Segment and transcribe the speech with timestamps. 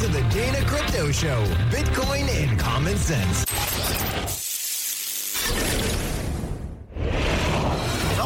[0.00, 4.49] to the Dana Crypto Show Bitcoin and Common Sense.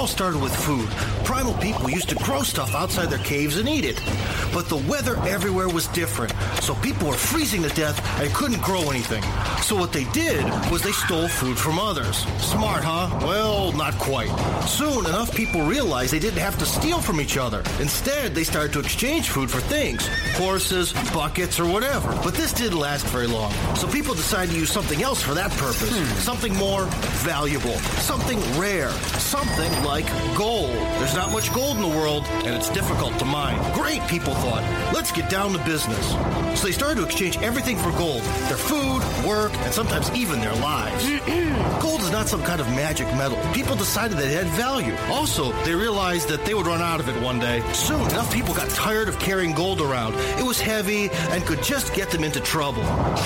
[0.05, 0.87] All started with food.
[1.25, 3.99] Primal people used to grow stuff outside their caves and eat it.
[4.53, 6.31] But the weather everywhere was different,
[6.61, 9.23] so people were freezing to death and couldn't grow anything.
[9.63, 12.19] So what they did was they stole food from others.
[12.39, 13.19] Smart, huh?
[13.23, 14.29] Well, not quite.
[14.67, 17.63] Soon, enough people realized they didn't have to steal from each other.
[17.81, 22.11] Instead, they started to exchange food for things horses, buckets, or whatever.
[22.23, 25.51] But this didn't last very long, so people decided to use something else for that
[25.53, 25.97] purpose.
[25.97, 26.21] Hmm.
[26.21, 26.85] Something more
[27.25, 29.94] valuable, something rare, something like
[30.37, 30.71] gold.
[30.71, 33.59] There's not much gold in the world, and it's difficult to mine.
[33.75, 34.63] Great, people thought.
[34.95, 36.11] Let's get down to business.
[36.59, 40.55] So they started to exchange everything for gold their food, work, and sometimes even their
[40.55, 41.05] lives.
[41.83, 43.39] gold is not some kind of magic metal.
[43.53, 44.95] People decided that it had value.
[45.09, 47.63] Also, they realized that they would run out of it one day.
[47.73, 50.15] Soon, enough people got tired of carrying gold around.
[50.39, 52.83] It was heavy and could just get them into trouble.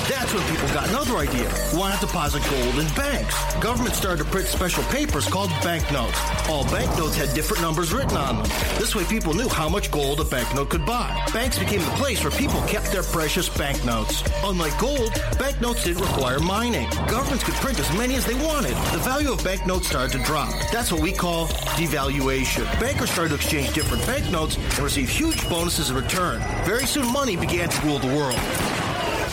[0.09, 1.49] That's when people got another idea.
[1.73, 3.35] Why not deposit gold in banks?
[3.57, 6.19] Government started to print special papers called banknotes.
[6.49, 8.47] All banknotes had different numbers written on them.
[8.79, 11.25] This way people knew how much gold a banknote could buy.
[11.33, 14.23] Banks became the place where people kept their precious banknotes.
[14.45, 16.89] Unlike gold, banknotes didn't require mining.
[17.09, 18.75] Governments could print as many as they wanted.
[18.93, 20.53] The value of banknotes started to drop.
[20.73, 22.65] That's what we call devaluation.
[22.81, 26.41] Bankers started to exchange different banknotes and receive huge bonuses in return.
[26.65, 28.78] Very soon money began to rule the world.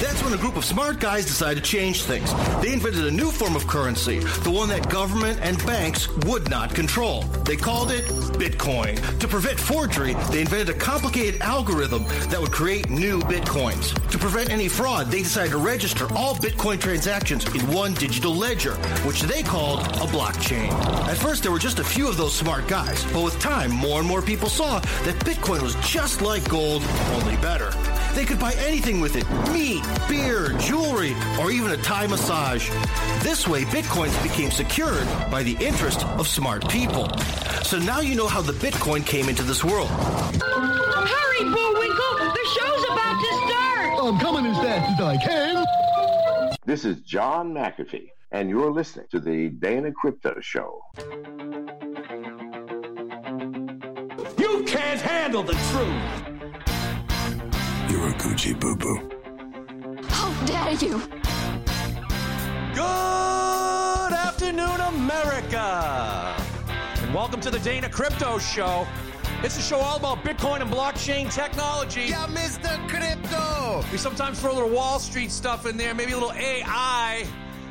[0.02, 2.34] That's when a group of smart guys decided to change things.
[2.62, 6.76] They invented a new form of currency, the one that government and banks would not
[6.76, 7.22] control.
[7.46, 8.04] They called it
[8.36, 8.96] Bitcoin.
[9.20, 13.94] To prevent forgery, they invented a complicated algorithm that would create new Bitcoins.
[14.10, 18.76] To prevent any fraud, they decided to register all Bitcoin transactions in one digital ledger,
[19.08, 20.72] which they called a blockchain.
[21.08, 24.00] At first, there were just a few of those smart guys, but with time, more
[24.00, 27.72] and more people saw that Bitcoin was just like gold, only better.
[28.14, 32.70] They could buy anything with it meat, beer, jewelry, or even a Thai massage.
[33.24, 37.10] This way, bitcoins became secured by the interest of smart people.
[37.64, 39.90] So now you know how the bitcoin came into this world.
[39.90, 42.18] Hurry, Bullwinkle!
[42.18, 44.06] The show's about to start!
[44.06, 45.66] I'm coming as fast as I can.
[46.66, 50.82] This is John McAfee, and you're listening to the Dana Crypto Show.
[54.38, 56.36] You can't handle the truth.
[57.90, 59.15] You're a Gucci boo boo.
[60.46, 61.02] How dare you!
[62.76, 66.36] Good afternoon, America!
[67.02, 68.86] And welcome to the Dana Crypto Show.
[69.42, 72.04] It's a show all about Bitcoin and blockchain technology.
[72.04, 72.78] Yeah, Mr.
[72.88, 73.84] Crypto!
[73.92, 77.26] We sometimes throw a little Wall Street stuff in there, maybe a little AI,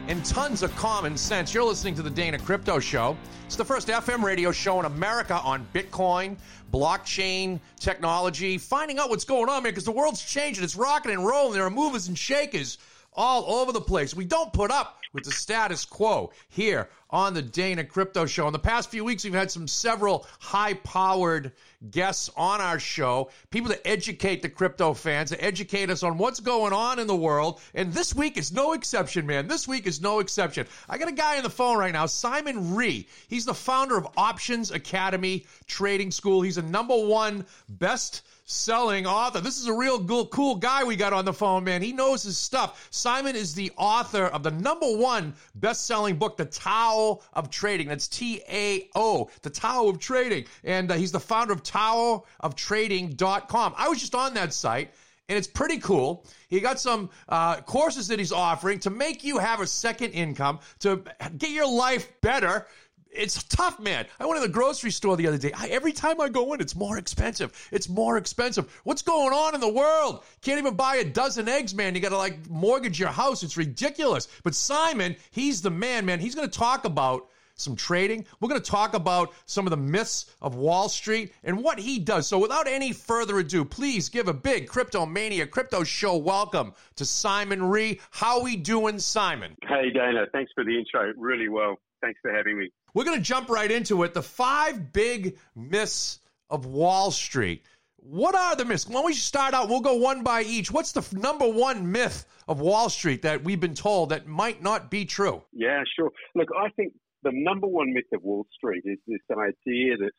[0.09, 1.55] and tons of common sense.
[1.55, 3.17] You're listening to the Dana Crypto Show.
[3.47, 6.37] It's the first FM radio show in America on Bitcoin,
[6.73, 10.63] blockchain technology, finding out what's going on, man, because the world's changing.
[10.63, 11.55] It's rocking and rolling.
[11.55, 12.79] There are movers and shakers
[13.15, 14.15] all over the place.
[14.15, 18.49] We don't put up with the status quo here on the Dana Crypto Show.
[18.49, 21.53] In the past few weeks, we've had some several high powered
[21.91, 26.41] guests on our show, people to educate the crypto fans, to educate us on what's
[26.41, 27.61] going on in the world.
[27.75, 29.47] And this week is no exception, man.
[29.47, 30.67] This week is no exception.
[30.89, 33.07] I got a guy on the phone right now, Simon Ree.
[33.29, 36.43] He's the founder of Options Academy Trading School.
[36.43, 39.41] He's a number one best selling author.
[39.41, 41.81] This is a real cool, cool guy we got on the phone, man.
[41.83, 42.89] He knows his stuff.
[42.91, 47.89] Simon is the author of the number one best selling book, The Tao of Trading.
[47.89, 50.45] That's T A O, The Tao of Trading.
[50.63, 53.75] And uh, he's the founder of TaoofTrading.com.
[53.77, 54.93] I was just on that site.
[55.31, 56.27] And it's pretty cool.
[56.49, 60.59] He got some uh, courses that he's offering to make you have a second income,
[60.81, 61.03] to
[61.39, 62.67] get your life better
[63.15, 64.07] it's tough, man.
[64.19, 65.53] I went to the grocery store the other day.
[65.55, 67.69] I, every time I go in, it's more expensive.
[67.73, 68.81] It's more expensive.
[68.85, 70.25] What's going on in the world?
[70.43, 71.95] Can't even buy a dozen eggs, man.
[71.95, 73.43] You got to like mortgage your house.
[73.43, 74.29] It's ridiculous.
[74.43, 76.21] But Simon, he's the man, man.
[76.21, 78.27] He's going to talk about some trading.
[78.41, 81.99] We're going to talk about some of the myths of Wall Street and what he
[81.99, 82.27] does.
[82.27, 87.05] So, without any further ado, please give a big Crypto Mania Crypto Show welcome to
[87.05, 88.01] Simon Ree.
[88.11, 89.57] How we doing, Simon?
[89.63, 90.27] Hey, Dana.
[90.33, 91.13] Thanks for the intro.
[91.17, 91.77] Really well.
[92.01, 92.71] Thanks for having me.
[92.95, 94.15] We're going to jump right into it.
[94.15, 97.65] The five big myths of Wall Street.
[97.97, 98.87] What are the myths?
[98.87, 99.69] Why don't we start out?
[99.69, 100.71] We'll go one by each.
[100.71, 104.63] What's the f- number one myth of Wall Street that we've been told that might
[104.63, 105.43] not be true?
[105.53, 106.11] Yeah, sure.
[106.35, 106.93] Look, I think
[107.23, 110.13] the number one myth of Wall Street is this idea that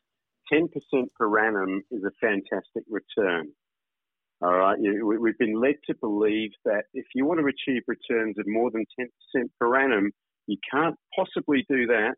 [0.52, 0.68] 10%
[1.16, 3.48] per annum is a fantastic return.
[4.42, 8.44] All right, we've been led to believe that if you want to achieve returns of
[8.46, 10.10] more than 10% per annum,
[10.46, 12.16] you can't possibly do that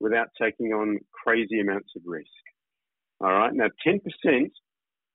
[0.00, 2.28] without taking on crazy amounts of risk.
[3.20, 4.00] All right, now 10%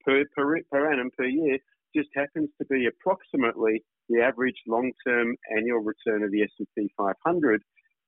[0.05, 1.57] per, per, per annum per year
[1.95, 7.61] just happens to be approximately the average long-term annual return of the S&P 500.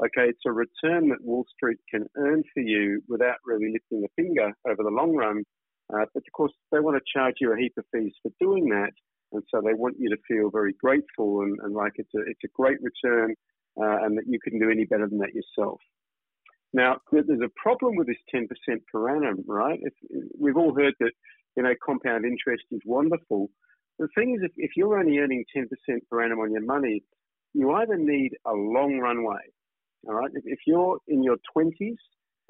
[0.03, 4.21] Okay, it's a return that Wall Street can earn for you without really lifting a
[4.21, 5.43] finger over the long run.
[5.93, 8.67] Uh, but of course, they want to charge you a heap of fees for doing
[8.69, 8.91] that,
[9.31, 12.43] and so they want you to feel very grateful and, and like it's a it's
[12.43, 13.35] a great return,
[13.79, 15.79] uh, and that you couldn't do any better than that yourself.
[16.75, 18.47] Now, there's a problem with this 10%
[18.91, 19.79] per annum, right?
[19.81, 19.93] If,
[20.37, 21.11] we've all heard that,
[21.55, 23.49] you know, compound interest is wonderful.
[23.97, 25.67] The thing is, if, if you're only earning 10%
[26.11, 27.01] per annum on your money,
[27.53, 29.39] you either need a long runway,
[30.05, 30.29] all right?
[30.33, 31.95] If, if you're in your 20s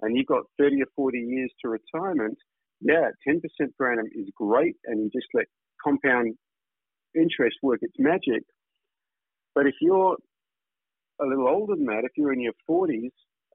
[0.01, 2.39] and you've got 30 or 40 years to retirement,
[2.81, 3.41] yeah, 10%
[3.77, 5.45] per annum is great, and you just let
[5.83, 6.33] compound
[7.13, 8.41] interest work its magic.
[9.53, 10.17] But if you're
[11.21, 13.11] a little older than that, if you're in your 40s,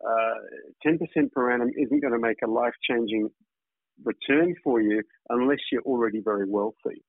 [0.06, 3.29] uh, 10% per annum isn't going to make a life changing
[4.05, 7.02] return for you unless you're already very wealthy.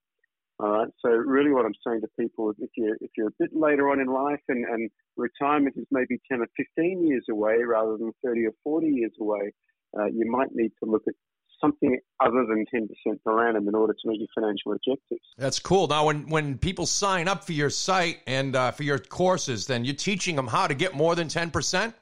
[0.60, 0.88] All right.
[1.04, 3.90] So really, what I'm saying to people is, if you're if you're a bit later
[3.90, 8.12] on in life and, and retirement is maybe 10 or 15 years away rather than
[8.24, 9.54] 30 or 40 years away,
[9.98, 11.16] uh, you might need to look at
[11.60, 12.88] something other than 10%
[13.24, 15.22] per annum in order to meet your financial objectives.
[15.38, 15.88] That's cool.
[15.88, 19.86] Now, when, when people sign up for your site and uh, for your courses, then
[19.86, 21.94] you're teaching them how to get more than 10%?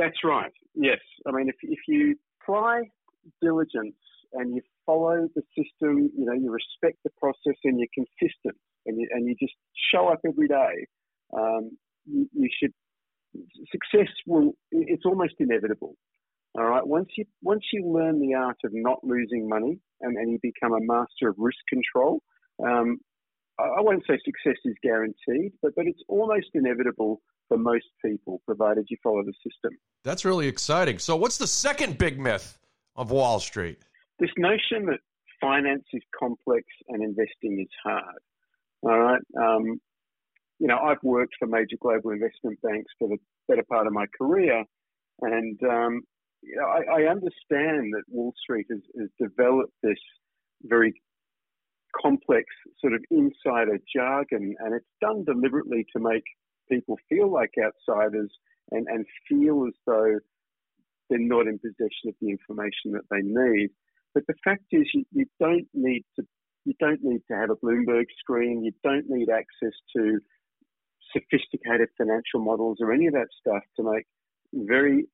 [0.00, 0.52] That's right.
[0.74, 1.00] Yes.
[1.26, 2.84] I mean, if, if you apply
[3.42, 4.00] diligence
[4.32, 8.56] and you follow the system, you know, you respect the process and you're consistent
[8.86, 9.52] and you, and you just
[9.92, 10.86] show up every day,
[11.36, 11.76] um,
[12.06, 12.72] you, you should,
[13.70, 15.94] success will, it's almost inevitable.
[16.58, 16.84] All right.
[16.84, 20.72] Once you once you learn the art of not losing money and, and you become
[20.72, 22.22] a master of risk control,
[22.66, 22.98] um,
[23.60, 27.20] I won't say success is guaranteed, but but it's almost inevitable
[27.50, 29.76] for most people, provided you follow the system.
[30.04, 30.98] That's really exciting.
[30.98, 32.56] So, what's the second big myth
[32.94, 33.78] of Wall Street?
[34.20, 35.00] This notion that
[35.40, 38.20] finance is complex and investing is hard.
[38.82, 39.20] All right.
[39.36, 39.80] Um,
[40.60, 43.16] you know, I've worked for major global investment banks for the
[43.48, 44.64] better part of my career,
[45.22, 46.02] and um,
[46.42, 49.98] you know, I, I, understand that Wall Street has, has, developed this
[50.62, 50.94] very
[52.00, 52.44] complex
[52.78, 56.24] sort of insider jargon, and it's done deliberately to make
[56.70, 58.30] people feel like outsiders
[58.70, 60.18] and, and feel as though
[61.08, 63.70] they're not in possession of the information that they need.
[64.14, 66.24] But the fact is, you, you don't need to
[66.66, 68.62] you don't need to have a Bloomberg screen.
[68.62, 70.20] You don't need access to
[71.12, 74.04] sophisticated financial models or any of that stuff to make
[74.52, 75.06] very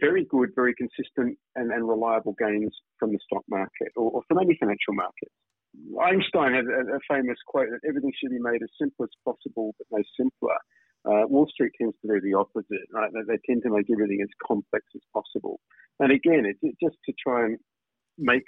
[0.00, 4.38] very good, very consistent and, and reliable gains from the stock market or, or from
[4.38, 5.28] any financial market.
[6.00, 9.74] Einstein had a, a, famous quote that everything should be made as simple as possible,
[9.78, 10.58] but no simpler.
[11.04, 13.10] Uh, Wall Street tends to do the opposite, right?
[13.26, 15.60] They, tend to make everything as complex as possible.
[15.98, 17.58] And again, it's it, just to try and
[18.18, 18.44] make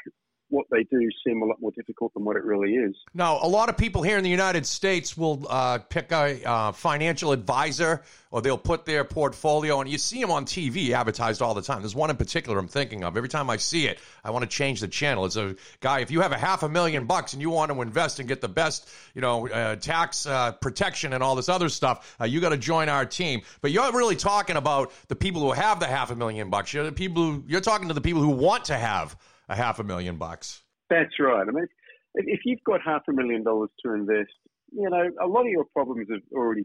[0.49, 2.94] what they do seem a lot more difficult than what it really is.
[3.14, 6.73] Now, a lot of people here in the United States will uh, pick a uh,
[6.73, 11.55] financial advisor or they'll put their portfolio, and you see them on TV advertised all
[11.55, 11.82] the time.
[11.82, 13.17] There's one in particular I'm thinking of.
[13.17, 15.25] Every time I see it, I want to change the channel.
[15.25, 17.81] It's a guy, if you have a half a million bucks and you want to
[17.81, 21.69] invest and get the best, you know, uh, tax uh, protection and all this other
[21.69, 23.43] stuff, uh, you got to join our team.
[23.61, 26.73] But you're really talking about the people who have the half a million bucks.
[26.73, 29.17] You're the people who, you're talking to the people who want to have
[29.49, 30.62] a half a million bucks.
[30.91, 31.46] That's right.
[31.46, 31.67] I mean,
[32.14, 34.32] if you've got half a million dollars to invest,
[34.73, 36.64] you know, a lot of your problems are already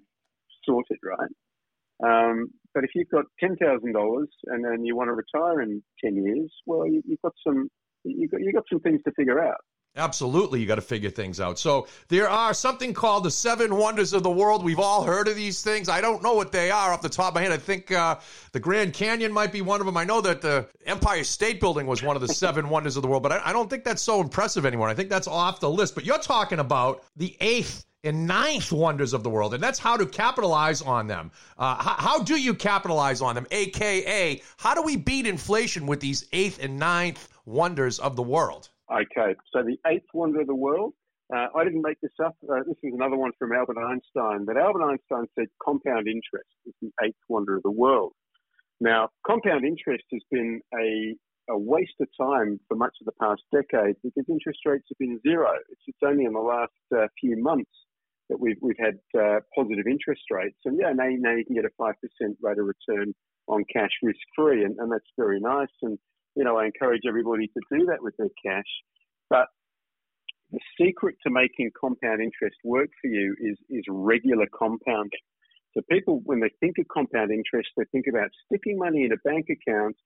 [0.65, 1.29] sorted, right?
[2.01, 5.81] Um, but if you've got ten thousand dollars and then you want to retire in
[6.03, 7.69] ten years, well, you, have got some
[8.03, 9.57] you've got you've got some things to figure out.
[9.95, 11.57] Absolutely, you got to figure things out.
[11.57, 14.63] So there are something called the seven wonders of the world.
[14.63, 15.89] We've all heard of these things.
[15.89, 17.51] I don't know what they are off the top of my head.
[17.51, 18.17] I think uh,
[18.51, 19.97] the Grand Canyon might be one of them.
[19.97, 23.07] I know that the Empire State Building was one of the seven wonders of the
[23.07, 24.87] world, but I, I don't think that's so impressive anymore.
[24.87, 25.95] I think that's off the list.
[25.95, 29.97] But you're talking about the eighth and ninth wonders of the world, and that's how
[29.97, 31.31] to capitalize on them.
[31.57, 33.47] Uh, how, how, do you capitalize on them?
[33.51, 38.69] AKA, how do we beat inflation with these eighth and ninth wonders of the world?
[38.91, 40.93] Okay, so the eighth wonder of the world.
[41.31, 42.35] Uh, I didn't make this up.
[42.43, 44.45] Uh, this is another one from Albert Einstein.
[44.45, 48.13] But Albert Einstein said compound interest is the eighth wonder of the world.
[48.81, 51.15] Now, compound interest has been a,
[51.53, 55.19] a waste of time for much of the past decade because interest rates have been
[55.21, 55.51] zero.
[55.69, 57.69] It's, it's only in the last uh, few months
[58.29, 60.57] that we've, we've had uh, positive interest rates.
[60.65, 61.93] And yeah, now, now you can get a 5%
[62.41, 63.13] rate of return
[63.47, 65.73] on cash risk free, and, and that's very nice.
[65.83, 65.99] And
[66.39, 68.71] you know, I encourage everybody to do that with their cash.
[69.29, 69.47] But
[70.51, 75.19] the secret to making compound interest work for you is, is regular compounding.
[75.73, 79.17] So people, when they think of compound interest, they think about sticking money in a
[79.25, 79.97] bank account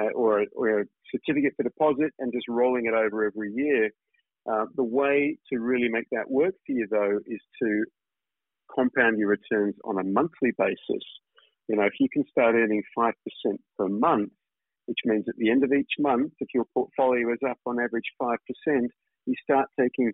[0.00, 0.84] uh, or, or a
[1.14, 3.90] certificate for deposit and just rolling it over every year.
[4.50, 7.84] Uh, the way to really make that work for you, though, is to
[8.74, 11.04] compound your returns on a monthly basis.
[11.68, 13.12] You know, if you can start earning 5%
[13.76, 14.32] per month,
[14.92, 18.04] which means at the end of each month, if your portfolio is up on average
[18.20, 18.36] 5%,
[19.24, 20.12] you start taking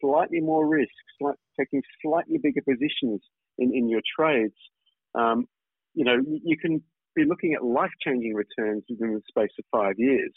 [0.00, 3.22] slightly more risk, slight, taking slightly bigger positions
[3.58, 4.56] in, in your trades.
[5.14, 5.46] Um,
[5.94, 6.82] you know, you can
[7.14, 10.32] be looking at life changing returns within the space of five years.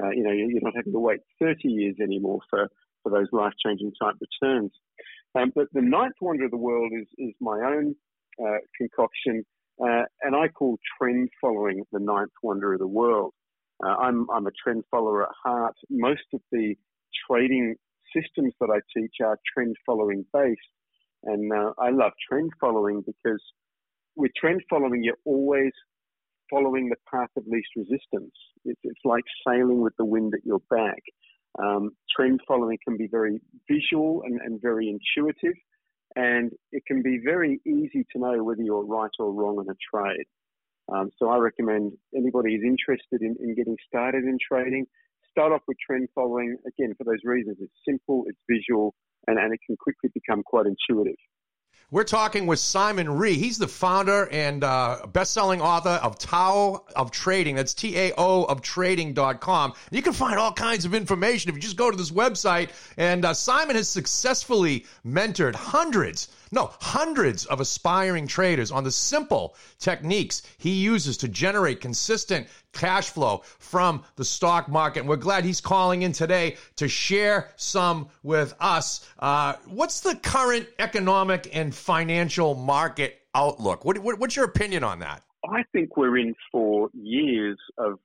[0.00, 2.68] Uh, you know, you're not having to wait 30 years anymore for,
[3.02, 4.70] for those life changing type returns.
[5.34, 7.96] Um, but the ninth wonder of the world is, is my own
[8.40, 9.44] uh, concoction,
[9.82, 13.32] uh, and I call trend following the ninth wonder of the world.
[13.84, 15.74] Uh, I'm, I'm a trend follower at heart.
[15.90, 16.74] Most of the
[17.28, 17.74] trading
[18.14, 20.60] systems that I teach are trend following based.
[21.24, 23.42] And uh, I love trend following because
[24.16, 25.72] with trend following, you're always
[26.50, 28.34] following the path of least resistance.
[28.64, 31.00] It's, it's like sailing with the wind at your back.
[31.58, 35.56] Um, trend following can be very visual and, and very intuitive,
[36.16, 39.76] and it can be very easy to know whether you're right or wrong in a
[39.90, 40.26] trade.
[40.92, 44.86] Um, so I recommend anybody who's interested in, in getting started in trading,
[45.30, 46.56] start off with trend following.
[46.66, 48.94] Again, for those reasons, it's simple, it's visual,
[49.26, 51.16] and, and it can quickly become quite intuitive.
[51.92, 53.34] We're talking with Simon Ree.
[53.34, 57.56] He's the founder and uh, best-selling author of Tao of Trading.
[57.56, 59.74] That's T-A-O of trading.com.
[59.90, 62.70] You can find all kinds of information if you just go to this website.
[62.96, 69.56] And uh, Simon has successfully mentored hundreds no, hundreds of aspiring traders on the simple
[69.78, 75.00] techniques he uses to generate consistent cash flow from the stock market.
[75.00, 79.08] And we're glad he's calling in today to share some with us.
[79.18, 83.84] Uh, what's the current economic and financial market outlook?
[83.84, 85.22] What, what, what's your opinion on that?
[85.48, 87.98] I think we're in for years of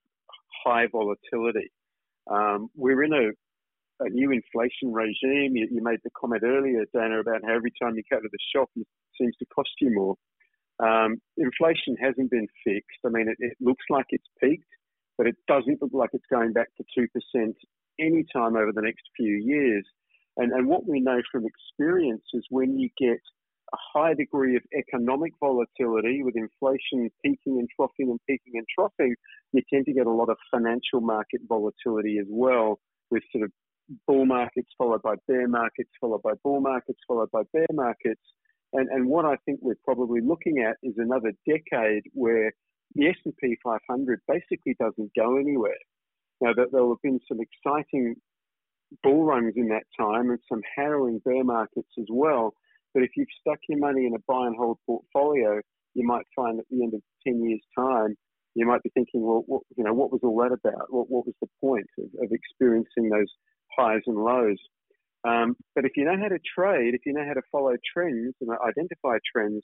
[0.66, 1.72] high volatility.
[2.30, 3.32] Um, we're in a
[4.00, 5.56] a new inflation regime.
[5.56, 8.38] You, you, made the comment earlier, Dana, about how every time you go to the
[8.54, 8.86] shop, it
[9.20, 10.16] seems to cost you more.
[10.79, 13.00] Um, inflation hasn't been fixed.
[13.05, 14.69] I mean, it, it, looks like it's peaked,
[15.17, 17.53] but it doesn't look like it's going back to 2%
[18.00, 19.86] anytime over the next few years.
[20.38, 23.19] And, and what we know from experience is when you get
[23.74, 29.15] a high degree of economic volatility with inflation peaking and troughing and peaking and troughing,
[29.51, 32.79] you tend to get a lot of financial market volatility as well,
[33.10, 33.51] with sort of
[34.05, 38.22] bull markets followed by bear markets, followed by bull markets, followed by bear markets.
[38.74, 42.52] And, and what I think we're probably looking at is another decade where
[42.96, 45.78] the S&P 500 basically doesn't go anywhere.
[46.42, 48.16] Now, there, have been some exciting
[49.04, 52.54] bull runs in that time and some harrowing bear markets as well.
[52.94, 55.62] But if you've stuck your money in a buy and hold portfolio,
[55.94, 58.16] you might find at the end of 10 years' time,
[58.56, 60.88] you might be thinking, well, what, you know, what was all that about?
[60.90, 63.28] What, what was the point of, of experiencing those
[63.78, 64.58] highs and lows.
[65.24, 68.36] Um, but if you know how to trade, if you know how to follow trends
[68.42, 69.64] and identify trends,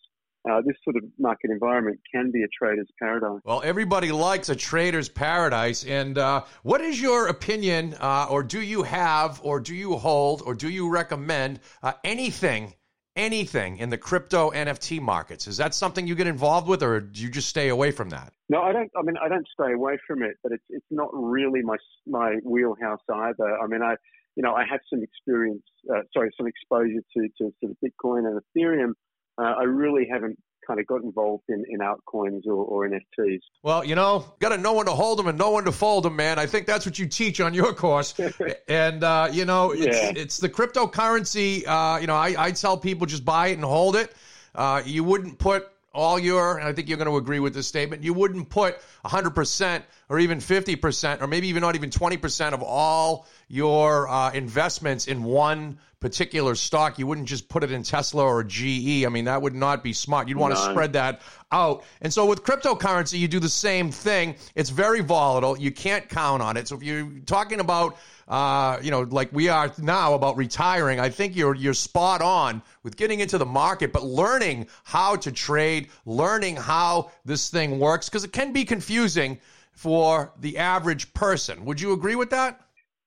[0.50, 3.40] uh, this sort of market environment can be a trader's paradise.
[3.46, 5.86] Well, everybody likes a trader's paradise.
[5.86, 10.42] And uh, what is your opinion, uh, or do you have, or do you hold,
[10.46, 12.74] or do you recommend uh, anything?
[13.16, 17.22] Anything in the crypto NFT markets is that something you get involved with, or do
[17.22, 18.34] you just stay away from that?
[18.50, 18.90] No, I don't.
[18.98, 22.38] I mean, I don't stay away from it, but it's it's not really my my
[22.44, 23.60] wheelhouse either.
[23.60, 23.98] I mean, I
[24.36, 28.28] you know I have some experience, uh, sorry, some exposure to to sort of Bitcoin
[28.28, 28.94] and Ethereum.
[29.38, 33.40] Uh, I really haven't kind of got involved in, in altcoins or, or NFTs.
[33.62, 36.04] Well, you know, got to know when to hold them and know when to fold
[36.06, 36.40] them, man.
[36.40, 38.13] I think that's what you teach on your course.
[38.68, 40.13] and, uh, you know, it's, yeah.
[40.16, 41.68] it's the cryptocurrency.
[41.68, 44.13] Uh, you know, I, I tell people just buy it and hold it.
[44.56, 47.68] Uh, you wouldn't put all your, and I think you're going to agree with this
[47.68, 52.63] statement, you wouldn't put 100% or even 50% or maybe even not even 20% of
[52.63, 56.98] all your uh, investments in one particular stock.
[56.98, 59.06] You wouldn't just put it in Tesla or GE.
[59.06, 60.28] I mean, that would not be smart.
[60.28, 61.84] You'd want to spread that out.
[62.02, 64.38] And so with cryptocurrency, you do the same thing.
[64.56, 65.56] It's very volatile.
[65.56, 66.68] You can't count on it.
[66.68, 71.10] So if you're talking about uh, you know, like we are now about retiring, I
[71.10, 75.90] think you're you're spot on with getting into the market, but learning how to trade,
[76.08, 79.38] learning how this thing works, because it can be confusing
[79.74, 81.66] for the average person.
[81.66, 82.62] Would you agree with that?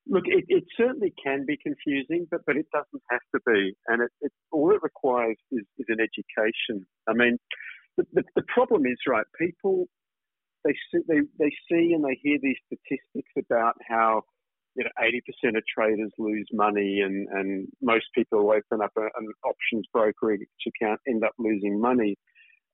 [0.09, 3.75] Look, it, it certainly can be confusing, but, but it doesn't have to be.
[3.89, 6.87] And it, it all it requires is, is an education.
[7.09, 7.39] I mean,
[7.97, 9.87] the, the, the problem is, right, people,
[10.65, 14.23] they see, they, they see and they hear these statistics about how
[14.77, 19.03] you know, 80% of traders lose money and, and most people who open up a,
[19.03, 22.17] an options brokerage account end up losing money.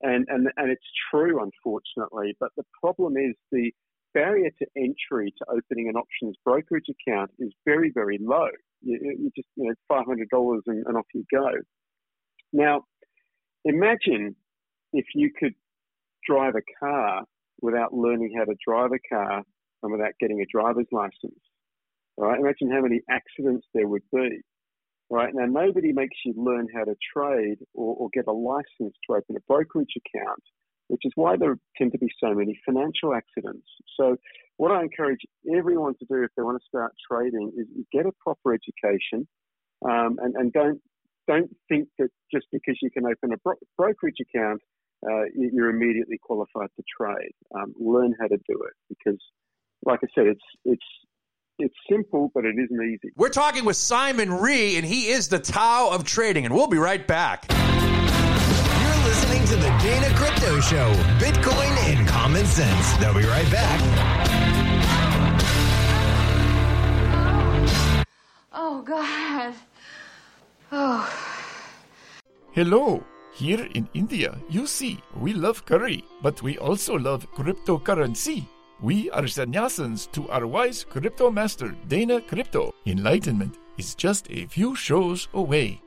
[0.03, 2.35] And, and, and it's true, unfortunately.
[2.41, 3.71] But the problem is the,
[4.15, 8.49] barrier to entry to opening an options brokerage account is very, very low.
[8.83, 11.49] You, you just, you know, $500 and, and off you go.
[12.53, 12.85] Now,
[13.65, 14.37] imagine
[14.93, 15.55] if you could
[16.27, 17.23] drive a car
[17.61, 19.43] without learning how to drive a car
[19.83, 21.41] and without getting a driver's license.
[22.19, 22.39] Right?
[22.39, 24.41] Imagine how many accidents there would be.
[25.11, 25.33] Right?
[25.35, 29.37] Now, nobody makes you learn how to trade or, or get a license to open
[29.37, 30.43] a brokerage account,
[30.93, 33.67] which is why there tend to be so many financial accidents.
[33.99, 34.17] So,
[34.59, 35.21] what I encourage
[35.57, 39.27] everyone to do if they want to start trading is get a proper education
[39.89, 40.81] um, and, and don't
[41.27, 44.61] don't think that just because you can open a bro- brokerage account,
[45.09, 47.33] uh, you're immediately qualified to trade.
[47.55, 49.19] Um, learn how to do it because,
[49.87, 50.87] like I said, it's it's
[51.59, 53.15] it's simple, but it isn't easy.
[53.17, 56.77] We're talking with Simon Ree, and he is the Tao of trading, and we'll be
[56.79, 57.47] right back.
[59.03, 62.93] You're listening to the Dana Crypto Show, Bitcoin and common sense.
[62.99, 63.81] They'll be right back.
[68.53, 69.55] Oh, God.
[70.71, 71.13] Oh.
[72.53, 73.03] Hello.
[73.33, 78.47] Here in India, you see, we love curry, but we also love cryptocurrency.
[78.81, 82.73] We are sannyasins to our wise crypto master, Dana Crypto.
[82.87, 85.81] Enlightenment is just a few shows away.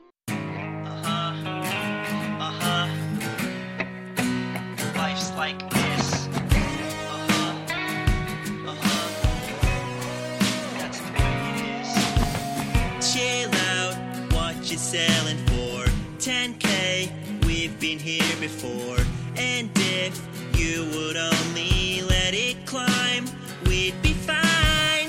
[18.46, 18.98] Before.
[19.36, 20.14] And if
[20.56, 23.24] you would only let it climb,
[23.66, 25.08] we'd be fine.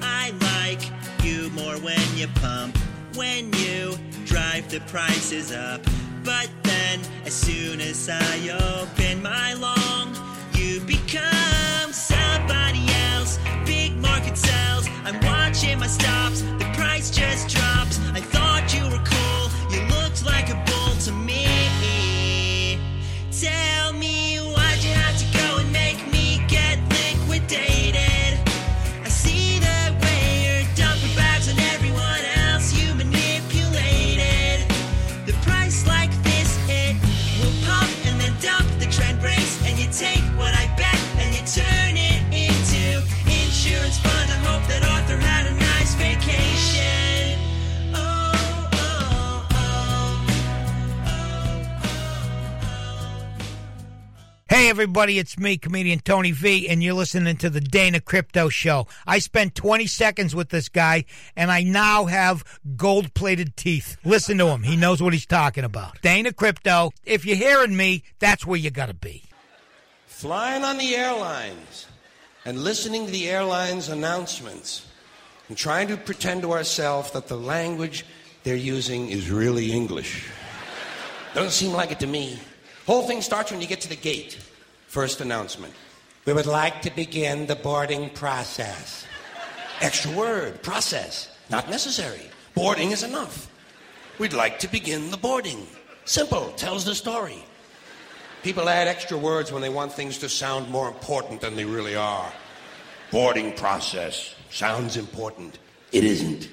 [0.00, 0.82] I like
[1.22, 2.78] you more when you pump,
[3.14, 5.82] when you drive the prices up.
[6.24, 8.34] But then, as soon as I
[8.80, 10.16] open my long,
[10.54, 13.38] you become somebody else.
[13.66, 14.88] Big market sells.
[15.04, 16.40] I'm watching my stops.
[16.58, 18.00] The price just drops.
[18.14, 19.44] I thought you were cool.
[19.72, 20.67] You looked like a
[54.78, 58.86] everybody, it's me, comedian Tony V, and you're listening to the Dana Crypto Show.
[59.08, 63.96] I spent 20 seconds with this guy, and I now have gold plated teeth.
[64.04, 64.62] Listen to him.
[64.62, 66.00] He knows what he's talking about.
[66.00, 69.24] Dana Crypto, if you're hearing me, that's where you got to be.
[70.06, 71.88] Flying on the airlines
[72.44, 74.86] and listening to the airlines' announcements
[75.48, 78.06] and trying to pretend to ourselves that the language
[78.44, 80.28] they're using is really English.
[81.34, 82.38] Doesn't seem like it to me.
[82.86, 84.38] Whole thing starts when you get to the gate.
[84.88, 85.74] First announcement.
[86.24, 89.06] We would like to begin the boarding process.
[89.80, 91.30] Extra word, process.
[91.50, 92.22] Not necessary.
[92.54, 93.50] Boarding is enough.
[94.18, 95.66] We'd like to begin the boarding.
[96.06, 97.44] Simple, tells the story.
[98.42, 101.94] People add extra words when they want things to sound more important than they really
[101.94, 102.32] are.
[103.10, 105.58] Boarding process sounds important.
[105.92, 106.48] It isn't.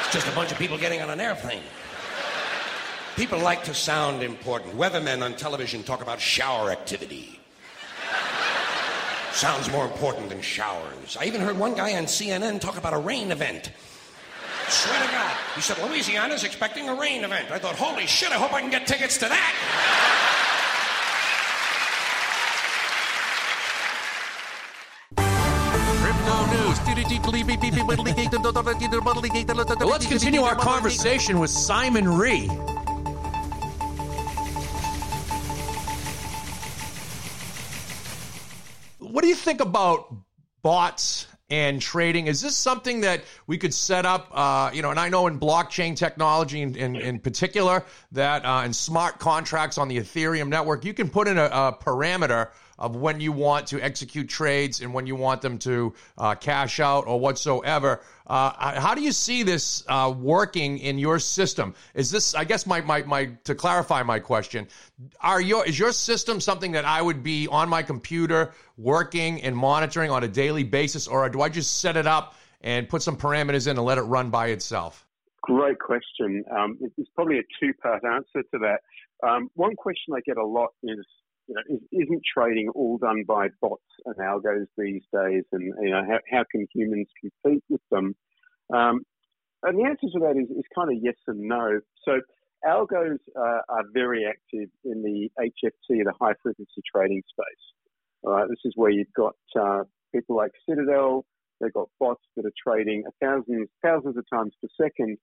[0.00, 1.62] It's just a bunch of people getting on an airplane.
[3.16, 4.76] People like to sound important.
[4.76, 7.40] Weathermen on television talk about shower activity.
[9.32, 11.16] Sounds more important than showers.
[11.18, 13.72] I even heard one guy on CNN talk about a rain event.
[14.68, 15.36] Swear to God.
[15.54, 17.50] He said, Louisiana's expecting a rain event.
[17.50, 20.20] I thought, holy shit, I hope I can get tickets to that.
[29.80, 32.48] Let's continue our conversation with Simon Ree.
[39.20, 40.14] What do you think about
[40.62, 42.26] bots and trading?
[42.26, 44.30] Is this something that we could set up?
[44.32, 48.62] Uh, you know, and I know in blockchain technology, in, in, in particular, that uh,
[48.64, 52.48] in smart contracts on the Ethereum network, you can put in a, a parameter
[52.80, 56.80] of when you want to execute trades and when you want them to uh, cash
[56.80, 58.00] out or whatsoever.
[58.26, 61.74] Uh, how do you see this uh, working in your system?
[61.94, 64.66] Is this, I guess, my, my, my to clarify my question,
[65.20, 69.54] are your is your system something that I would be on my computer working and
[69.56, 73.16] monitoring on a daily basis, or do I just set it up and put some
[73.16, 75.06] parameters in and let it run by itself?
[75.42, 76.44] Great question.
[76.50, 78.80] Um, it's probably a two part answer to that.
[79.26, 81.04] Um, one question I get a lot is
[81.50, 85.42] you know, is, isn't trading all done by bots and algos these days?
[85.50, 88.14] And you know, how, how can humans compete with them?
[88.72, 89.00] Um,
[89.64, 91.80] and the answer to that is, is kind of yes and no.
[92.04, 92.20] So
[92.64, 97.64] algos uh, are very active in the HFT, the high frequency trading space.
[98.22, 99.82] All right, this is where you've got uh,
[100.14, 101.24] people like Citadel.
[101.60, 105.18] They've got bots that are trading thousands, thousands of times per second.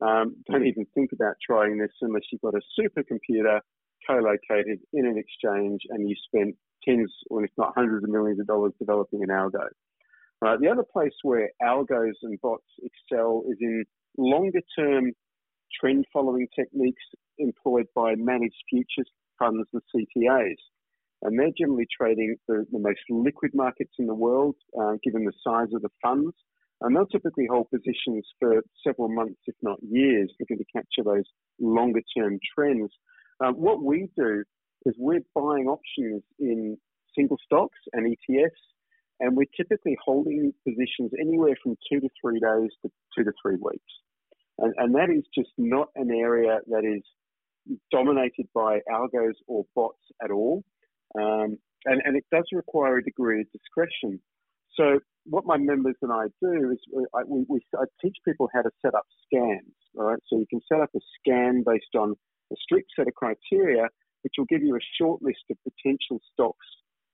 [0.00, 3.60] Um, don't even think about trying this unless you've got a supercomputer
[4.06, 8.46] co-located in an exchange and you spent tens or if not hundreds of millions of
[8.46, 9.66] dollars developing an algo.
[10.44, 13.84] Uh, the other place where algos and bots excel is in
[14.18, 15.12] longer term
[15.80, 17.02] trend following techniques
[17.38, 20.56] employed by managed futures funds, and CTAs.
[21.22, 25.32] And they're generally trading the, the most liquid markets in the world, uh, given the
[25.42, 26.34] size of the funds.
[26.82, 31.24] And they'll typically hold positions for several months, if not years, looking to capture those
[31.58, 32.90] longer term trends.
[33.44, 34.44] Um, what we do
[34.84, 36.76] is we're buying options in
[37.16, 38.50] single stocks and ETFs,
[39.20, 43.56] and we're typically holding positions anywhere from two to three days to two to three
[43.60, 43.92] weeks.
[44.58, 47.02] And, and that is just not an area that is
[47.90, 50.62] dominated by algos or bots at all.
[51.18, 54.20] Um, and, and it does require a degree of discretion.
[54.76, 56.78] So what my members and I do is
[57.14, 59.72] I, we, we, I teach people how to set up scans.
[59.98, 62.14] All right, so you can set up a scan based on
[62.52, 63.88] a strict set of criteria,
[64.22, 66.66] which will give you a short list of potential stocks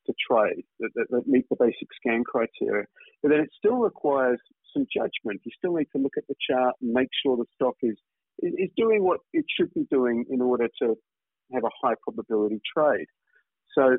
[0.07, 2.85] to trade that, that, that meet the basic scan criteria.
[3.23, 4.41] But then it still requires
[4.73, 5.41] some judgment.
[5.45, 7.97] You still need to look at the chart and make sure the stock is
[8.39, 10.97] is doing what it should be doing in order to
[11.53, 13.07] have a high probability trade.
[13.77, 13.99] So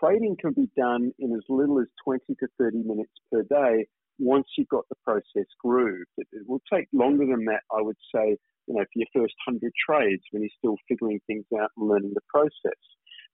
[0.00, 3.86] trading can be done in as little as 20 to 30 minutes per day
[4.18, 6.08] once you've got the process grooved.
[6.16, 8.36] It, it will take longer than that, I would say,
[8.68, 12.12] you know, for your first 100 trades when you're still figuring things out and learning
[12.14, 12.78] the process.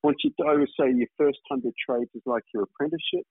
[0.03, 3.27] Once you do, say, your first 100 trades is like your apprenticeship,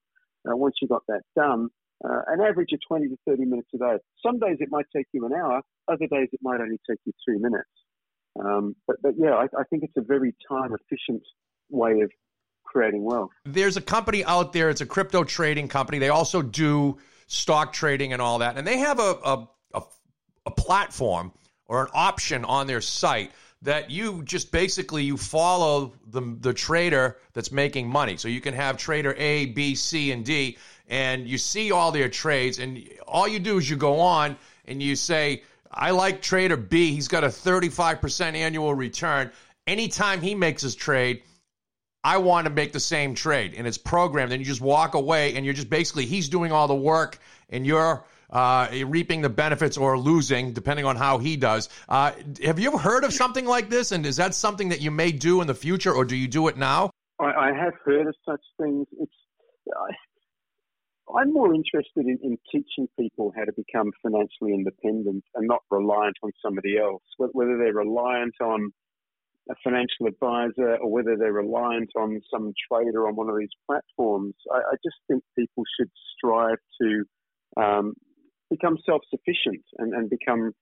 [0.48, 1.70] uh, once you've got that done,
[2.04, 3.98] uh, an average of 20 to 30 minutes a day.
[4.26, 7.14] Some days it might take you an hour, other days it might only take you
[7.28, 7.70] two minutes.
[8.44, 11.22] Um, but, but yeah, I, I think it's a very time efficient
[11.70, 12.12] way of
[12.66, 13.30] creating wealth.
[13.46, 16.00] There's a company out there, it's a crypto trading company.
[16.00, 18.58] They also do stock trading and all that.
[18.58, 19.82] And they have a, a, a,
[20.48, 21.32] a platform
[21.68, 27.18] or an option on their site that you just basically you follow the the trader
[27.34, 28.18] that's making money.
[28.18, 32.10] So you can have trader A, B, C, and D, and you see all their
[32.10, 36.58] trades, and all you do is you go on and you say, I like trader
[36.58, 36.94] B.
[36.94, 39.32] He's got a 35% annual return.
[39.66, 41.24] Anytime he makes his trade,
[42.04, 43.54] I want to make the same trade.
[43.58, 44.32] And it's programmed.
[44.32, 47.18] And you just walk away and you're just basically, he's doing all the work
[47.50, 51.70] and you're uh, reaping the benefits or losing, depending on how he does.
[51.88, 52.12] Uh,
[52.44, 53.92] have you ever heard of something like this?
[53.92, 56.48] And is that something that you may do in the future or do you do
[56.48, 56.90] it now?
[57.20, 58.88] I, I have heard of such things.
[59.00, 59.14] It's,
[59.70, 65.62] I, I'm more interested in, in teaching people how to become financially independent and not
[65.70, 68.74] reliant on somebody else, whether they're reliant on
[69.50, 74.34] a financial advisor or whether they're reliant on some trader on one of these platforms.
[74.52, 77.04] I, I just think people should strive to
[77.62, 77.94] um,
[78.56, 80.54] become self sufficient and, and, become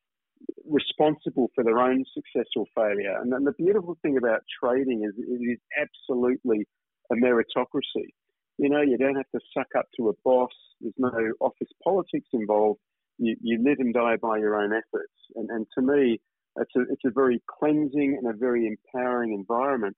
[0.65, 3.15] responsible for their own success or failure.
[3.21, 6.67] And then the beautiful thing about trading is it is absolutely
[7.12, 8.10] a meritocracy.
[8.58, 10.51] You know, you don't have to suck up to a boss.
[10.80, 12.80] There's no office politics involved.
[13.17, 15.13] You, you live and die by your own efforts.
[15.36, 16.19] And, and to me,
[16.58, 19.95] it's a, it's a very cleansing and a very empowering environment.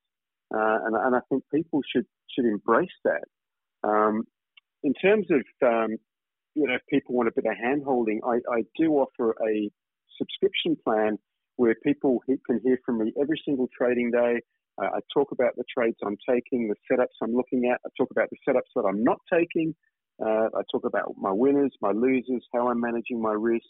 [0.53, 3.23] Uh, and, and, I think people should, should embrace that.
[3.83, 4.23] Um,
[4.83, 5.97] in terms of, um,
[6.55, 9.69] you know, if people want a bit of hand holding, I, I do offer a
[10.17, 11.17] subscription plan
[11.55, 14.39] where people can hear from me every single trading day.
[14.81, 17.79] Uh, I talk about the trades I'm taking, the setups I'm looking at.
[17.85, 19.75] I talk about the setups that I'm not taking.
[20.23, 23.65] Uh, I talk about my winners, my losers, how I'm managing my risk,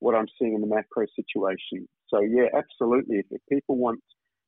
[0.00, 1.88] what I'm seeing in the macro situation.
[2.08, 3.18] So yeah, absolutely.
[3.18, 4.00] If, if people want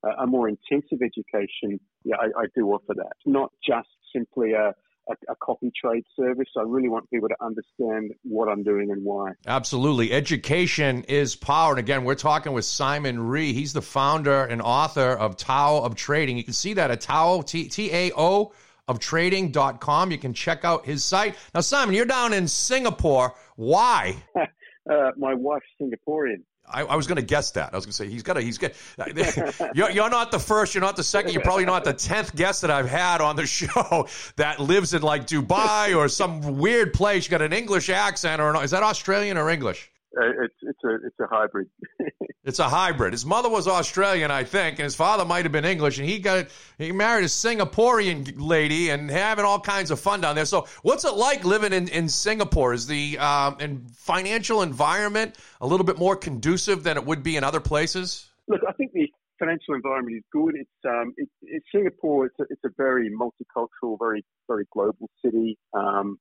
[0.05, 3.13] a, a more intensive education, yeah, I, I, do offer that.
[3.27, 4.73] Not just simply a,
[5.09, 6.49] a, a, copy trade service.
[6.53, 9.33] So I really want people to understand what I'm doing and why.
[9.47, 10.13] Absolutely.
[10.13, 11.73] Education is power.
[11.73, 13.53] And again, we're talking with Simon Ree.
[13.53, 16.37] He's the founder and author of Tao of Trading.
[16.37, 18.53] You can see that at Tao, T A O
[18.89, 20.11] of trading.com.
[20.11, 21.37] You can check out his site.
[21.55, 23.35] Now, Simon, you're down in Singapore.
[23.55, 24.17] Why?
[24.37, 26.43] uh, my wife's Singaporean.
[26.73, 27.73] I, I was going to guess that.
[27.73, 28.73] I was going to say he's got a he's got.
[29.75, 30.75] you're, you're not the first.
[30.75, 31.33] You're not the second.
[31.33, 35.03] You're probably not the tenth guest that I've had on the show that lives in
[35.03, 37.27] like Dubai or some weird place.
[37.27, 39.91] You got an English accent, or is that Australian or English?
[40.17, 41.69] Uh, it's it's a it's a hybrid.
[42.43, 43.13] It's a hybrid.
[43.13, 46.19] His mother was Australian, I think, and his father might have been English, and he
[46.19, 46.47] got
[46.79, 50.47] he married a Singaporean lady and having all kinds of fun down there.
[50.47, 52.73] So, what's it like living in, in Singapore?
[52.73, 57.37] Is the um, in financial environment a little bit more conducive than it would be
[57.37, 58.31] in other places?
[58.49, 60.55] Look, I think the financial environment is good.
[60.57, 62.25] It's um, it, it's Singapore.
[62.25, 65.59] It's a, it's a very multicultural, very very global city.
[65.75, 66.19] Um,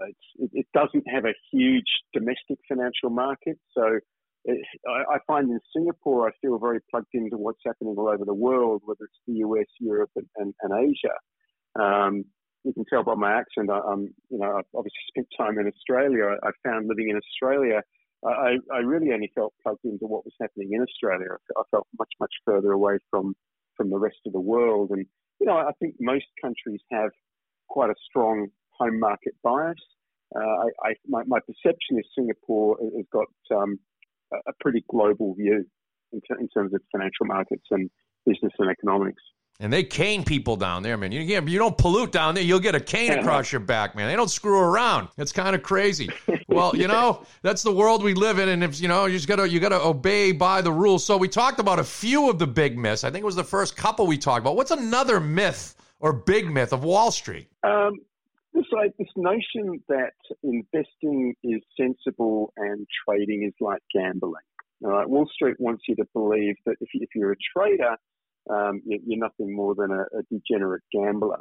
[0.00, 3.98] it, it doesn't have a huge domestic financial market, so
[4.44, 8.24] it, I, I, find in Singapore I feel very plugged into what's happening all over
[8.24, 11.82] the world, whether it's the US, Europe, and, and, and Asia.
[11.82, 12.24] Um,
[12.64, 13.70] you can tell by my accent.
[13.70, 16.36] I, am you know, I've obviously spent time in Australia.
[16.42, 17.82] I, found living in Australia,
[18.26, 21.28] I, I really only felt plugged into what was happening in Australia.
[21.56, 23.34] I felt much, much further away from
[23.76, 24.90] from the rest of the world.
[24.90, 25.06] And
[25.40, 27.10] you know, I think most countries have
[27.68, 29.76] quite a strong home market bias.
[30.34, 33.78] Uh, I, I, my, my, perception is Singapore has got um,
[34.32, 35.64] a pretty global view
[36.12, 37.88] in, t- in, terms of financial markets and
[38.24, 39.22] business and economics.
[39.60, 41.12] And they cane people down there, man.
[41.12, 44.08] You, you don't pollute down there, you'll get a cane across your back, man.
[44.08, 45.08] They don't screw around.
[45.16, 46.10] It's kind of crazy.
[46.48, 49.28] Well, you know, that's the world we live in, and if you know, you just
[49.28, 51.04] gotta you gotta obey by the rules.
[51.04, 53.04] So we talked about a few of the big myths.
[53.04, 54.56] I think it was the first couple we talked about.
[54.56, 57.48] What's another myth or big myth of Wall Street?
[57.62, 58.00] Um,
[58.56, 64.42] this like this notion that investing is sensible and trading is like gambling.
[64.82, 67.96] All right, Wall Street wants you to believe that if, if you're a trader,
[68.50, 71.40] um, you're nothing more than a, a degenerate gambler.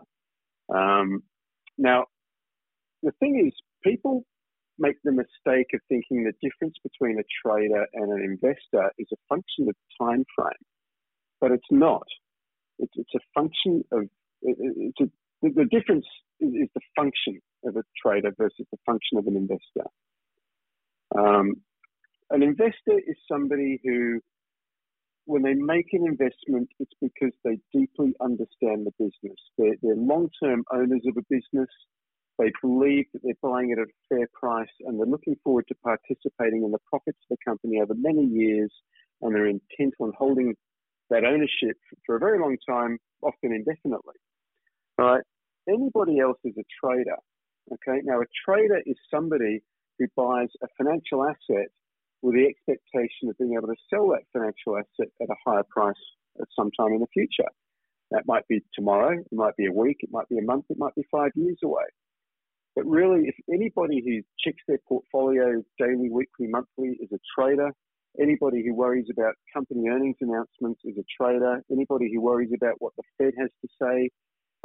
[0.74, 1.24] Um,
[1.78, 2.06] now,
[3.02, 4.24] the thing is, people
[4.78, 9.18] make the mistake of thinking the difference between a trader and an investor is a
[9.30, 10.66] function of time frame,
[11.40, 12.08] but it's not.
[12.80, 14.10] It's, it's a function of
[14.42, 15.06] it's a,
[15.42, 16.06] the difference
[16.40, 19.90] is, the function of a trader versus the function of an investor.
[21.18, 21.56] Um,
[22.30, 24.20] an investor is somebody who,
[25.26, 29.40] when they make an investment, it's because they deeply understand the business.
[29.58, 31.70] They're, they're long term owners of a business.
[32.38, 35.76] They believe that they're buying it at a fair price and they're looking forward to
[35.76, 38.72] participating in the profits of the company over many years
[39.22, 40.54] and they're intent on holding
[41.10, 44.16] that ownership for a very long time, often indefinitely.
[44.98, 45.22] Right.
[45.68, 47.18] Anybody else is a trader.
[47.74, 48.02] Okay.
[48.04, 49.64] Now, a trader is somebody
[49.98, 51.70] who buys a financial asset
[52.22, 55.96] with the expectation of being able to sell that financial asset at a higher price
[56.40, 57.50] at some time in the future.
[58.12, 60.78] That might be tomorrow, it might be a week, it might be a month, it
[60.78, 61.86] might be five years away.
[62.76, 67.72] But really, if anybody who checks their portfolio daily, weekly, monthly is a trader,
[68.22, 72.94] anybody who worries about company earnings announcements is a trader, anybody who worries about what
[72.98, 74.10] the Fed has to say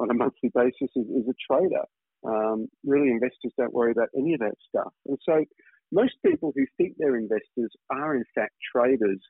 [0.00, 1.84] on a monthly basis is, is a trader.
[2.26, 4.92] Um, really, investors don't worry about any of that stuff.
[5.06, 5.44] And so,
[5.92, 9.20] most people who think they're investors are in fact traders.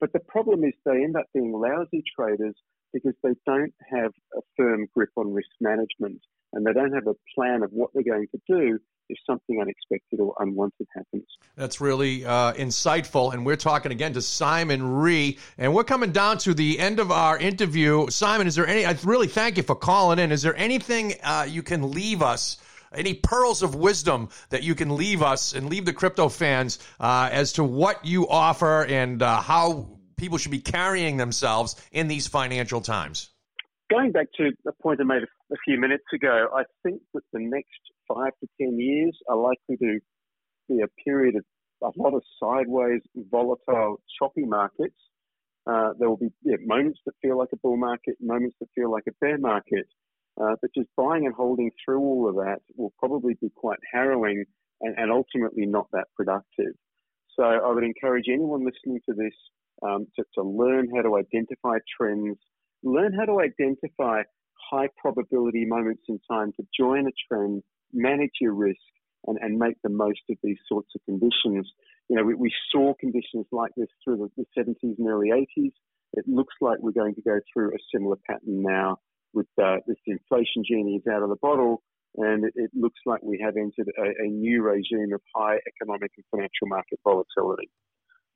[0.00, 2.54] But the problem is they end up being lousy traders
[2.92, 6.20] because they don't have a firm grip on risk management
[6.52, 8.78] and they don't have a plan of what they're going to do
[9.08, 11.24] if something unexpected or unwanted happens.
[11.56, 13.32] That's really uh, insightful.
[13.32, 15.38] And we're talking again to Simon Ree.
[15.58, 18.08] And we're coming down to the end of our interview.
[18.10, 20.32] Simon, is there any, I really thank you for calling in.
[20.32, 22.58] Is there anything uh, you can leave us?
[22.92, 27.28] Any pearls of wisdom that you can leave us and leave the crypto fans uh,
[27.32, 32.28] as to what you offer and uh, how people should be carrying themselves in these
[32.28, 33.30] financial times?
[33.90, 37.40] Going back to a point I made a few minutes ago, I think that the
[37.40, 37.68] next
[38.08, 40.00] five to 10 years are likely to
[40.68, 41.44] be a period of
[41.82, 44.96] a lot of sideways, volatile, choppy markets.
[45.66, 48.90] Uh, there will be yeah, moments that feel like a bull market, moments that feel
[48.90, 49.86] like a bear market.
[50.40, 54.44] Uh, but just buying and holding through all of that will probably be quite harrowing
[54.80, 56.74] and, and ultimately not that productive.
[57.36, 59.34] So I would encourage anyone listening to this
[59.82, 62.38] um, to, to learn how to identify trends,
[62.82, 64.22] learn how to identify
[64.70, 67.62] high probability moments in time to join a trend,
[67.94, 68.80] manage your risk,
[69.26, 71.70] and, and make the most of these sorts of conditions.
[72.08, 75.72] You know, we, we saw conditions like this through the, the 70s and early 80s.
[76.12, 78.98] It looks like we're going to go through a similar pattern now
[79.32, 81.82] with uh, this inflation genie is out of the bottle,
[82.16, 86.24] and it, looks like we have entered a, a, new regime of high economic and
[86.30, 87.68] financial market volatility.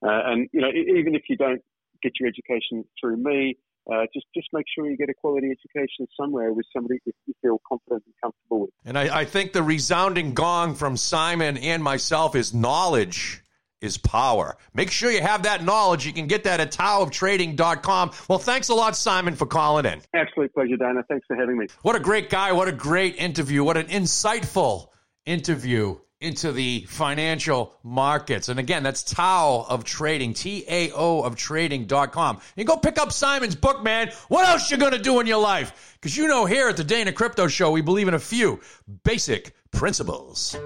[0.04, 1.62] Uh, and you know, even if you don't
[2.02, 3.56] get your education through me,
[3.90, 7.34] uh, just just make sure you get a quality education somewhere with somebody that you
[7.42, 8.70] feel confident and comfortable with.
[8.84, 13.42] And I, I think the resounding gong from Simon and myself is knowledge
[13.80, 14.56] is power.
[14.74, 16.04] Make sure you have that knowledge.
[16.04, 18.10] You can get that at taooftrading.com.
[18.28, 20.02] Well, thanks a lot, Simon, for calling in.
[20.14, 21.04] Absolute pleasure, Dana.
[21.08, 21.68] Thanks for having me.
[21.82, 22.52] What a great guy.
[22.52, 23.62] What a great interview.
[23.62, 24.88] What an insightful
[25.26, 28.48] interview into the financial markets.
[28.48, 32.40] And again, that's Tao of Trading, T A O of Trading.com.
[32.56, 34.10] You go pick up Simon's book, man.
[34.28, 35.96] What else you going to do in your life?
[36.00, 38.60] Because you know, here at the Dana Crypto Show, we believe in a few
[39.04, 40.56] basic principles.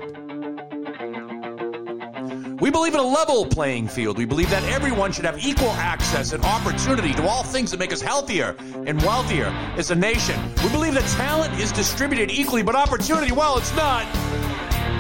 [2.61, 4.17] We believe in a level playing field.
[4.17, 7.93] We believe that everyone should have equal access and opportunity to all things that make
[7.93, 8.55] us healthier
[8.87, 10.41] and wealthier as a nation.
[10.63, 14.07] We believe that talent is distributed equally, but opportunity, well, it's not.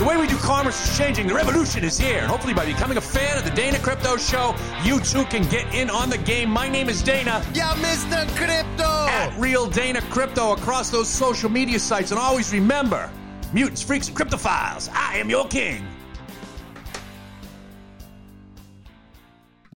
[0.02, 1.28] The way we do commerce is changing.
[1.28, 2.18] The revolution is here.
[2.18, 5.72] And Hopefully, by becoming a fan of the Dana Crypto Show, you too can get
[5.72, 6.50] in on the game.
[6.50, 7.40] My name is Dana.
[7.54, 8.26] Yeah, Mr.
[8.34, 8.82] Crypto.
[8.82, 12.10] At Real Dana Crypto across those social media sites.
[12.10, 13.12] And always remember
[13.52, 14.90] mutants, freaks, and cryptophiles.
[14.92, 15.86] I am your king.